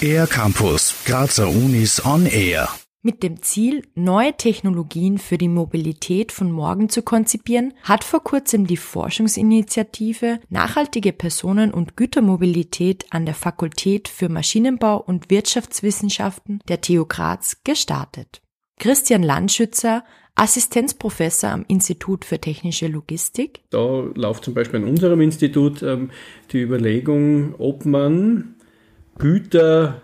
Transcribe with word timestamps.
Air 0.00 0.26
Campus, 0.26 0.94
Grazer 1.04 1.48
Unis 1.48 2.04
on 2.04 2.26
Air. 2.26 2.68
Mit 3.02 3.22
dem 3.22 3.40
Ziel, 3.40 3.82
neue 3.94 4.36
Technologien 4.36 5.18
für 5.18 5.38
die 5.38 5.48
Mobilität 5.48 6.32
von 6.32 6.50
morgen 6.50 6.88
zu 6.88 7.02
konzipieren, 7.02 7.72
hat 7.82 8.02
vor 8.02 8.24
kurzem 8.24 8.66
die 8.66 8.76
Forschungsinitiative 8.76 10.40
Nachhaltige 10.48 11.12
Personen- 11.12 11.72
und 11.72 11.96
Gütermobilität 11.96 13.06
an 13.10 13.24
der 13.24 13.34
Fakultät 13.34 14.08
für 14.08 14.28
Maschinenbau 14.28 14.96
und 14.96 15.30
Wirtschaftswissenschaften 15.30 16.60
der 16.68 16.80
TU 16.80 17.04
Graz 17.04 17.58
gestartet. 17.62 18.42
Christian 18.78 19.22
Landschützer, 19.22 20.04
Assistenzprofessor 20.34 21.50
am 21.50 21.64
Institut 21.66 22.24
für 22.24 22.38
technische 22.38 22.88
Logistik. 22.88 23.60
Da 23.70 24.04
läuft 24.14 24.44
zum 24.44 24.54
Beispiel 24.54 24.80
an 24.80 24.88
unserem 24.88 25.22
Institut 25.22 25.82
ähm, 25.82 26.10
die 26.52 26.60
Überlegung, 26.60 27.54
ob 27.58 27.86
man 27.86 28.54
Güter 29.18 30.02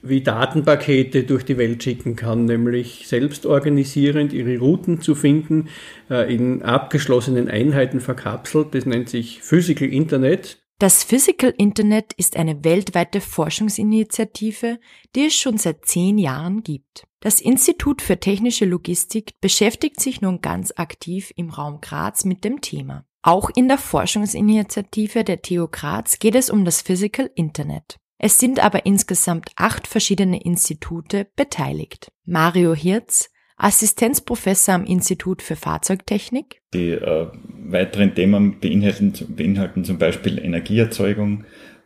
wie 0.00 0.22
Datenpakete 0.22 1.24
durch 1.24 1.44
die 1.44 1.56
Welt 1.56 1.82
schicken 1.82 2.14
kann, 2.14 2.44
nämlich 2.44 3.08
selbstorganisierend 3.08 4.32
ihre 4.32 4.58
Routen 4.58 5.00
zu 5.00 5.14
finden, 5.14 5.68
äh, 6.10 6.32
in 6.34 6.62
abgeschlossenen 6.62 7.48
Einheiten 7.48 8.00
verkapselt. 8.00 8.68
Das 8.74 8.86
nennt 8.86 9.08
sich 9.08 9.42
Physical 9.42 9.88
Internet. 9.88 10.63
Das 10.78 11.04
Physical 11.04 11.54
Internet 11.56 12.14
ist 12.14 12.36
eine 12.36 12.64
weltweite 12.64 13.20
Forschungsinitiative, 13.20 14.80
die 15.14 15.26
es 15.26 15.34
schon 15.34 15.56
seit 15.56 15.86
zehn 15.86 16.18
Jahren 16.18 16.64
gibt. 16.64 17.06
Das 17.20 17.40
Institut 17.40 18.02
für 18.02 18.18
technische 18.18 18.64
Logistik 18.64 19.40
beschäftigt 19.40 20.00
sich 20.00 20.20
nun 20.20 20.40
ganz 20.40 20.72
aktiv 20.76 21.32
im 21.36 21.50
Raum 21.50 21.80
Graz 21.80 22.24
mit 22.24 22.44
dem 22.44 22.60
Thema. 22.60 23.06
Auch 23.22 23.50
in 23.54 23.68
der 23.68 23.78
Forschungsinitiative 23.78 25.22
der 25.22 25.40
TU 25.40 25.68
Graz 25.70 26.18
geht 26.18 26.34
es 26.34 26.50
um 26.50 26.64
das 26.64 26.82
Physical 26.82 27.30
Internet. 27.34 27.96
Es 28.18 28.38
sind 28.38 28.58
aber 28.58 28.84
insgesamt 28.84 29.52
acht 29.56 29.86
verschiedene 29.86 30.42
Institute 30.42 31.30
beteiligt. 31.36 32.10
Mario 32.24 32.74
Hirz, 32.74 33.30
Assistenzprofessor 33.64 34.74
am 34.74 34.84
Institut 34.84 35.40
für 35.40 35.56
Fahrzeugtechnik. 35.56 36.60
Die 36.74 36.90
äh, 36.90 37.28
weiteren 37.66 38.14
Themen 38.14 38.60
beinhalten, 38.60 39.14
beinhalten 39.34 39.84
zum 39.84 39.96
Beispiel 39.96 40.38
Energieerzeugung, 40.38 41.44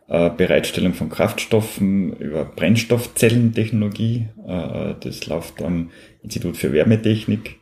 äh, 0.09 0.29
Bereitstellung 0.29 0.93
von 0.93 1.09
Kraftstoffen 1.09 2.17
über 2.17 2.43
Brennstoffzellentechnologie. 2.43 4.27
Äh, 4.45 4.95
das 4.99 5.25
läuft 5.27 5.61
am 5.61 5.91
Institut 6.21 6.57
für 6.57 6.73
Wärmetechnik. 6.73 7.59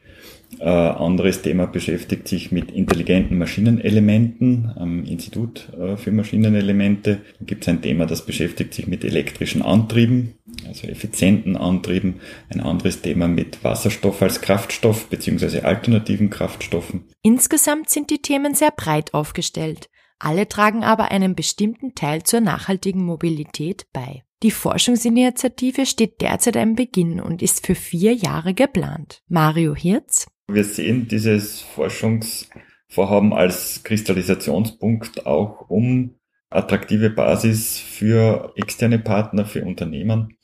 Äh, 0.59 0.63
anderes 0.63 1.43
Thema 1.43 1.67
beschäftigt 1.67 2.27
sich 2.27 2.51
mit 2.51 2.71
intelligenten 2.71 3.37
Maschinenelementen 3.37 4.71
am 4.75 5.03
Institut 5.03 5.69
äh, 5.79 5.95
für 5.97 6.11
Maschinenelemente. 6.11 7.19
Da 7.39 7.45
gibt 7.45 7.63
es 7.63 7.69
ein 7.69 7.83
Thema, 7.83 8.07
das 8.07 8.25
beschäftigt 8.25 8.73
sich 8.73 8.87
mit 8.87 9.03
elektrischen 9.03 9.61
Antrieben, 9.61 10.33
also 10.67 10.87
effizienten 10.87 11.55
Antrieben. 11.57 12.21
Ein 12.49 12.61
anderes 12.61 13.01
Thema 13.01 13.27
mit 13.27 13.63
Wasserstoff 13.63 14.21
als 14.21 14.41
Kraftstoff 14.41 15.07
beziehungsweise 15.07 15.65
alternativen 15.65 16.29
Kraftstoffen. 16.29 17.05
Insgesamt 17.21 17.89
sind 17.89 18.09
die 18.09 18.21
Themen 18.21 18.53
sehr 18.53 18.71
breit 18.71 19.13
aufgestellt. 19.13 19.89
Alle 20.19 20.47
tragen 20.47 20.83
aber 20.83 21.11
einen 21.11 21.35
bestimmten 21.35 21.93
Teil 21.93 22.23
zur 22.23 22.41
nachhaltigen 22.41 23.03
Mobilität 23.03 23.85
bei. 23.93 24.23
Die 24.43 24.51
Forschungsinitiative 24.51 25.85
steht 25.85 26.21
derzeit 26.21 26.57
am 26.57 26.75
Beginn 26.75 27.19
und 27.19 27.41
ist 27.41 27.65
für 27.65 27.75
vier 27.75 28.13
Jahre 28.13 28.53
geplant. 28.53 29.23
Mario 29.27 29.75
Hirz, 29.75 30.27
wir 30.47 30.63
sehen 30.63 31.07
dieses 31.07 31.61
Forschungsvorhaben 31.61 33.33
als 33.33 33.83
Kristallisationspunkt 33.83 35.25
auch, 35.25 35.69
um 35.69 36.15
attraktive 36.49 37.09
Basis 37.09 37.79
für 37.79 38.53
externe 38.55 38.99
Partner, 38.99 39.45
für 39.45 39.65
Unternehmen, 39.65 40.36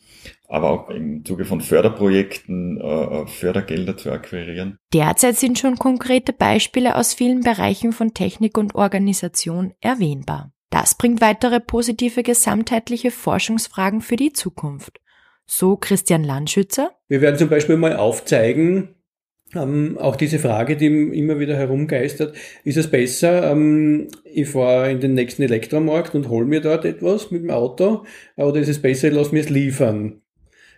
aber 0.47 0.69
auch 0.69 0.89
im 0.89 1.25
Zuge 1.25 1.45
von 1.45 1.61
Förderprojekten 1.61 2.79
äh, 2.79 3.27
Fördergelder 3.27 3.97
zu 3.97 4.11
akquirieren. 4.11 4.77
Derzeit 4.93 5.37
sind 5.37 5.59
schon 5.59 5.77
konkrete 5.77 6.33
Beispiele 6.33 6.95
aus 6.95 7.13
vielen 7.13 7.41
Bereichen 7.41 7.91
von 7.91 8.13
Technik 8.13 8.57
und 8.57 8.75
Organisation 8.75 9.73
erwähnbar. 9.81 10.51
Das 10.69 10.95
bringt 10.95 11.21
weitere 11.21 11.59
positive 11.59 12.23
gesamtheitliche 12.23 13.11
Forschungsfragen 13.11 14.01
für 14.01 14.15
die 14.15 14.33
Zukunft. 14.33 14.99
So 15.45 15.75
Christian 15.75 16.23
Landschützer. 16.23 16.91
Wir 17.07 17.21
werden 17.21 17.37
zum 17.37 17.49
Beispiel 17.49 17.77
mal 17.77 17.95
aufzeigen, 17.95 18.95
ähm, 19.55 19.97
auch 19.99 20.15
diese 20.15 20.39
Frage, 20.39 20.75
die 20.75 20.87
immer 20.87 21.39
wieder 21.39 21.55
herumgeistert, 21.55 22.35
ist 22.63 22.77
es 22.77 22.89
besser, 22.89 23.51
ähm, 23.51 24.07
ich 24.25 24.49
fahre 24.49 24.91
in 24.91 24.99
den 24.99 25.13
nächsten 25.13 25.43
Elektromarkt 25.43 26.15
und 26.15 26.29
hole 26.29 26.45
mir 26.45 26.61
dort 26.61 26.85
etwas 26.85 27.29
mit 27.29 27.43
dem 27.43 27.51
Auto, 27.51 28.03
oder 28.35 28.59
ist 28.59 28.69
es 28.69 28.81
besser, 28.81 29.09
ich 29.09 29.13
lasse 29.13 29.33
mir 29.33 29.41
es 29.41 29.49
liefern? 29.49 30.22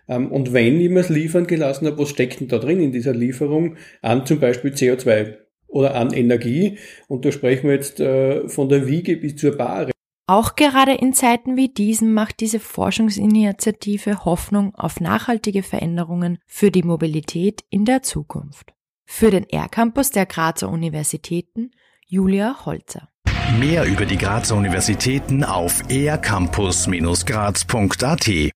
Ähm, 0.08 0.32
und 0.32 0.54
wenn 0.54 0.80
ich 0.80 0.90
mir 0.90 1.02
es 1.02 1.10
liefern 1.10 1.48
gelassen 1.48 1.88
habe, 1.88 2.00
was 2.00 2.10
steckt 2.10 2.40
denn 2.40 2.48
da 2.48 2.58
drin 2.58 2.80
in 2.80 2.92
dieser 2.92 3.14
Lieferung 3.14 3.76
an 4.02 4.26
zum 4.26 4.40
Beispiel 4.40 4.72
CO2 4.72 5.36
oder 5.68 5.96
an 5.96 6.14
Energie? 6.14 6.78
Und 7.08 7.26
da 7.26 7.32
sprechen 7.32 7.68
wir 7.68 7.76
jetzt 7.76 8.00
äh, 8.00 8.48
von 8.48 8.70
der 8.70 8.88
Wiege 8.88 9.18
bis 9.18 9.36
zur 9.36 9.58
Bahre. 9.58 9.92
Auch 10.28 10.56
gerade 10.56 10.94
in 10.94 11.14
Zeiten 11.14 11.56
wie 11.56 11.70
diesen 11.70 12.12
macht 12.14 12.40
diese 12.40 12.60
Forschungsinitiative 12.60 14.26
Hoffnung 14.26 14.74
auf 14.74 15.00
nachhaltige 15.00 15.62
Veränderungen 15.62 16.40
für 16.48 16.72
die 16.72 16.82
Mobilität 16.82 17.64
in 17.70 17.86
der 17.86 18.02
Zukunft. 18.02 18.74
Für 19.06 19.30
den 19.30 19.48
R-Campus 19.48 20.10
der 20.10 20.26
Grazer 20.26 20.70
Universitäten 20.70 21.70
Julia 22.08 22.66
Holzer. 22.66 23.10
Mehr 23.60 23.86
über 23.86 24.06
die 24.06 24.18
Grazer 24.18 24.56
Universitäten 24.56 25.44
auf 25.44 25.84
ercampus-graz.at 25.90 28.52